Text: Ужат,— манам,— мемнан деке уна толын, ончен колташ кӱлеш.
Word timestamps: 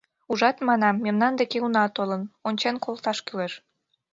Ужат,— 0.31 0.57
манам,— 0.67 0.95
мемнан 1.05 1.33
деке 1.39 1.57
уна 1.65 1.85
толын, 1.95 2.21
ончен 2.47 2.75
колташ 2.83 3.17
кӱлеш. 3.25 3.53